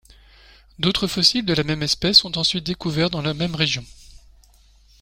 D'autres 0.79 1.05
fossiles 1.05 1.45
de 1.45 1.53
la 1.53 1.61
même 1.63 1.83
espèce 1.83 2.17
sont 2.17 2.39
ensuite 2.39 2.63
découverts 2.65 3.11
dans 3.11 3.21
la 3.21 3.35
même 3.35 3.53
région. 3.53 3.85